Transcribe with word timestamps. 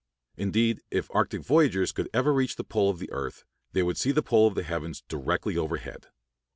Indeed, 0.35 0.81
if 0.89 1.11
Arctic 1.13 1.43
voyagers 1.43 1.91
could 1.91 2.09
ever 2.11 2.33
reach 2.33 2.55
the 2.55 2.63
pole 2.63 2.89
of 2.89 2.97
the 2.97 3.11
earth 3.11 3.43
they 3.73 3.83
would 3.83 3.97
see 3.99 4.11
the 4.11 4.23
pole 4.23 4.47
of 4.47 4.55
the 4.55 4.63
heavens 4.63 5.03
directly 5.07 5.55
overhead. 5.55 6.07